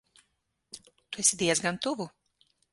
[1.11, 2.11] Tu esi diezgan tuvu.